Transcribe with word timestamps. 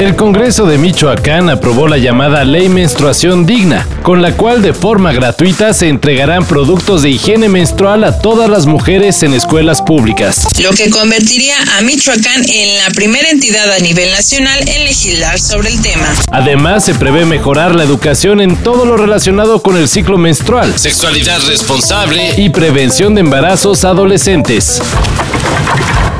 El 0.00 0.16
Congreso 0.16 0.64
de 0.64 0.78
Michoacán 0.78 1.50
aprobó 1.50 1.86
la 1.86 1.98
llamada 1.98 2.42
Ley 2.42 2.70
Menstruación 2.70 3.44
Digna, 3.44 3.86
con 4.02 4.22
la 4.22 4.34
cual 4.34 4.62
de 4.62 4.72
forma 4.72 5.12
gratuita 5.12 5.74
se 5.74 5.90
entregarán 5.90 6.46
productos 6.46 7.02
de 7.02 7.10
higiene 7.10 7.50
menstrual 7.50 8.04
a 8.04 8.18
todas 8.18 8.48
las 8.48 8.64
mujeres 8.64 9.22
en 9.22 9.34
escuelas 9.34 9.82
públicas. 9.82 10.46
Lo 10.58 10.70
que 10.70 10.88
convertiría 10.88 11.54
a 11.76 11.82
Michoacán 11.82 12.48
en 12.48 12.78
la 12.78 12.88
primera 12.94 13.28
entidad 13.28 13.70
a 13.70 13.78
nivel 13.80 14.10
nacional 14.10 14.58
en 14.66 14.86
legislar 14.86 15.38
sobre 15.38 15.68
el 15.68 15.82
tema. 15.82 16.06
Además, 16.30 16.82
se 16.82 16.94
prevé 16.94 17.26
mejorar 17.26 17.74
la 17.74 17.84
educación 17.84 18.40
en 18.40 18.56
todo 18.56 18.86
lo 18.86 18.96
relacionado 18.96 19.60
con 19.60 19.76
el 19.76 19.86
ciclo 19.86 20.16
menstrual, 20.16 20.78
sexualidad 20.78 21.40
responsable 21.46 22.36
y 22.38 22.48
prevención 22.48 23.14
de 23.14 23.20
embarazos 23.20 23.84
adolescentes. 23.84 24.80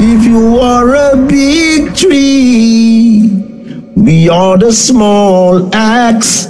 If 0.00 0.24
you 0.24 0.58
are 0.62 0.96
a 0.96 1.14
big 1.14 1.28
tree, 1.28 1.29
are 4.28 4.58
the 4.58 4.72
small 4.72 5.74
axe, 5.74 6.48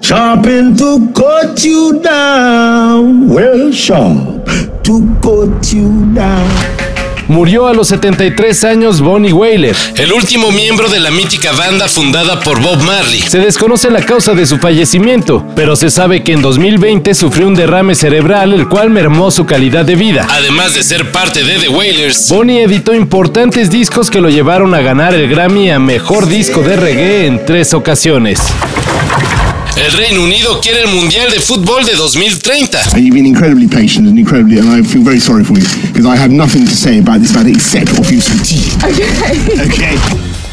sharpened 0.00 0.78
to 0.78 1.12
cut 1.12 1.64
you 1.64 2.00
down. 2.02 3.28
Well, 3.28 3.72
sharp 3.72 4.46
to 4.84 5.18
cut 5.22 5.72
you 5.72 6.14
down. 6.14 6.87
Murió 7.28 7.66
a 7.66 7.74
los 7.74 7.88
73 7.88 8.64
años 8.64 9.02
Bonnie 9.02 9.34
Whaler, 9.34 9.76
el 9.96 10.14
último 10.14 10.50
miembro 10.50 10.88
de 10.88 10.98
la 10.98 11.10
mítica 11.10 11.52
banda 11.52 11.86
fundada 11.86 12.40
por 12.40 12.58
Bob 12.62 12.82
Marley. 12.82 13.20
Se 13.20 13.38
desconoce 13.38 13.90
la 13.90 14.00
causa 14.00 14.32
de 14.32 14.46
su 14.46 14.56
fallecimiento, 14.56 15.46
pero 15.54 15.76
se 15.76 15.90
sabe 15.90 16.22
que 16.22 16.32
en 16.32 16.40
2020 16.40 17.14
sufrió 17.14 17.46
un 17.46 17.54
derrame 17.54 17.94
cerebral 17.94 18.54
el 18.54 18.66
cual 18.66 18.88
mermó 18.88 19.30
su 19.30 19.44
calidad 19.44 19.84
de 19.84 19.94
vida. 19.94 20.26
Además 20.30 20.72
de 20.72 20.82
ser 20.82 21.12
parte 21.12 21.44
de 21.44 21.58
The 21.58 21.68
Wailers, 21.68 22.30
Bonnie 22.30 22.62
editó 22.62 22.94
importantes 22.94 23.70
discos 23.70 24.10
que 24.10 24.22
lo 24.22 24.30
llevaron 24.30 24.74
a 24.74 24.80
ganar 24.80 25.12
el 25.12 25.28
Grammy 25.28 25.70
a 25.70 25.78
Mejor 25.78 26.28
Disco 26.28 26.62
de 26.62 26.76
Reggae 26.76 27.26
en 27.26 27.44
tres 27.44 27.74
ocasiones. 27.74 28.40
El 29.78 29.92
Reino 29.92 30.22
Unido 30.22 30.60
quiere 30.60 30.80
el 30.80 30.88
Mundial 30.88 31.30
de 31.30 31.38
Fútbol 31.38 31.84
de 31.84 31.92
2030. 31.92 32.96
You've 32.96 33.12
been 33.12 33.26
incredibly 33.26 33.68
patient 33.68 34.08
and 34.08 34.18
incredibly, 34.18 34.58
and 34.58 34.68
I 34.68 34.82
feel 34.82 35.04
very 35.04 35.20
sorry 35.20 35.44
for 35.44 35.56
you 35.56 35.66
because 35.92 36.04
I 36.04 36.16
have 36.20 36.30
nothing 36.30 36.64
to 36.64 36.74
say 36.74 36.98
about 36.98 37.20
this 37.20 37.32
matter 37.32 37.50
except 37.50 37.92
you. 37.92 38.18
Okay. 38.82 39.06
Okay. 39.66 39.98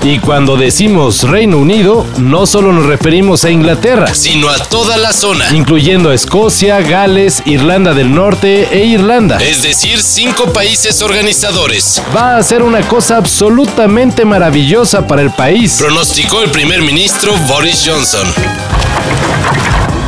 Y 0.04 0.20
cuando 0.20 0.58
decimos 0.58 1.24
Reino 1.24 1.58
Unido, 1.58 2.06
no 2.20 2.46
solo 2.46 2.72
nos 2.72 2.86
referimos 2.86 3.44
a 3.44 3.50
Inglaterra, 3.50 4.14
sino 4.14 4.50
a 4.50 4.60
toda 4.60 4.98
la 4.98 5.12
zona, 5.12 5.48
incluyendo 5.56 6.12
Escocia, 6.12 6.80
Gales, 6.82 7.42
Irlanda 7.46 7.96
del 7.96 8.14
Norte 8.14 8.68
e 8.72 8.86
Irlanda. 8.86 9.38
Es 9.38 9.64
decir, 9.64 10.00
cinco 10.04 10.54
países 10.54 11.02
organizadores. 11.02 12.00
Va 12.16 12.38
a 12.38 12.44
ser 12.44 12.62
una 12.62 12.88
cosa 12.88 13.18
absolutamente 13.18 14.24
maravillosa 14.24 15.08
para 15.08 15.24
el 15.24 15.32
país, 15.32 15.78
pronosticó 15.80 16.44
el 16.44 16.52
primer 16.52 16.84
ministro 16.84 17.34
Boris 17.48 17.82
Johnson. 17.84 18.28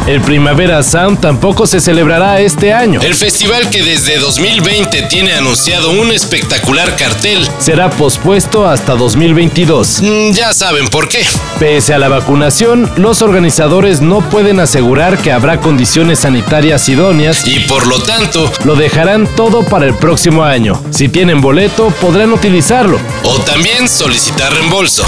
El 0.08 0.22
Primavera 0.22 0.82
Sound 0.84 1.20
tampoco 1.20 1.68
se 1.68 1.82
celebrará 1.82 2.40
este 2.40 2.72
año. 2.72 3.02
El 3.02 3.14
festival 3.14 3.70
que 3.70 3.84
desde 3.84 4.18
2020 4.20 5.02
tiene 5.04 5.34
anunciado 5.34 5.92
un 5.92 6.12
espectacular 6.12 6.96
cartel 6.96 7.46
será 7.60 7.90
pospuesto 7.90 8.70
hasta 8.70 8.96
2022. 8.96 10.02
Mm, 10.02 10.32
ya 10.32 10.54
saben 10.54 10.88
por 10.88 11.10
qué. 11.10 11.26
Pese 11.60 11.94
a 11.94 12.00
la 12.00 12.08
vacunación, 12.08 12.90
los 12.96 13.22
organizadores 13.22 14.00
no 14.00 14.22
pueden 14.22 14.62
asegurar 14.62 15.18
que 15.18 15.34
habrá 15.34 15.60
condiciones 15.60 16.20
sanitarias 16.20 16.88
idóneas 16.88 17.46
y 17.46 17.60
por 17.68 17.86
lo 17.86 18.02
tanto 18.02 18.50
lo 18.64 18.76
dejarán 18.78 19.28
todo 19.36 19.64
para 19.64 19.86
el 19.88 19.94
próximo 19.94 20.44
año. 20.44 20.82
Si 20.90 21.10
tienen 21.10 21.42
boleto, 21.42 21.90
podrán 22.00 22.32
utilizarlo 22.32 22.98
o 23.24 23.40
también 23.40 23.90
solicitar 23.90 24.54
reembolso. 24.54 25.04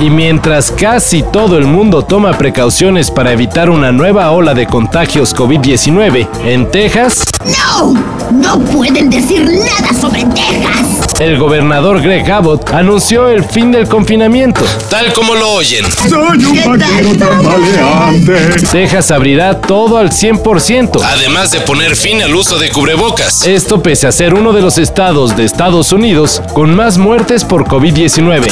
Y 0.00 0.08
mientras 0.08 0.70
casi 0.70 1.22
todo 1.22 1.58
el 1.58 1.66
mundo 1.66 2.02
toma 2.02 2.32
precauciones 2.38 3.10
para 3.10 3.32
evitar 3.32 3.68
una 3.68 3.92
nueva 3.92 4.30
ola 4.30 4.54
de 4.54 4.66
contagios 4.66 5.36
COVID-19, 5.36 6.26
en 6.46 6.70
Texas... 6.70 7.22
¡No! 7.44 7.92
¡No 8.30 8.58
pueden 8.60 9.10
decir 9.10 9.44
nada 9.44 9.92
sobre 9.92 10.24
Texas! 10.24 10.99
El 11.20 11.36
gobernador 11.38 12.00
Greg 12.00 12.32
Abbott 12.32 12.70
anunció 12.70 13.28
el 13.28 13.44
fin 13.44 13.70
del 13.70 13.86
confinamiento, 13.86 14.62
tal 14.88 15.12
como 15.12 15.34
lo 15.34 15.50
oyen. 15.50 15.84
Soy 16.08 16.42
un 16.46 16.64
vaquero 16.64 17.14
tambaleante. 17.14 18.66
Texas 18.72 19.10
abrirá 19.10 19.60
todo 19.60 19.98
al 19.98 20.08
100%, 20.08 21.02
además 21.04 21.50
de 21.50 21.60
poner 21.60 21.94
fin 21.94 22.22
al 22.22 22.34
uso 22.34 22.58
de 22.58 22.70
cubrebocas. 22.70 23.46
Esto 23.46 23.82
pese 23.82 24.06
a 24.06 24.12
ser 24.12 24.32
uno 24.32 24.54
de 24.54 24.62
los 24.62 24.78
estados 24.78 25.36
de 25.36 25.44
Estados 25.44 25.92
Unidos 25.92 26.40
con 26.54 26.74
más 26.74 26.96
muertes 26.96 27.44
por 27.44 27.66
COVID-19. 27.66 28.48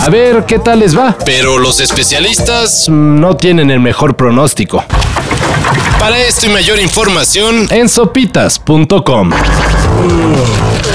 A 0.00 0.08
ver 0.08 0.46
qué 0.46 0.58
tal 0.58 0.78
les 0.78 0.96
va. 0.96 1.18
Pero 1.26 1.58
los 1.58 1.80
especialistas 1.80 2.88
mm, 2.88 3.20
no 3.20 3.36
tienen 3.36 3.70
el 3.70 3.80
mejor 3.80 4.16
pronóstico. 4.16 4.82
Para 5.98 6.18
esto 6.18 6.46
y 6.46 6.48
mayor 6.48 6.80
información 6.80 7.68
en 7.70 7.90
sopitas.com. 7.90 9.32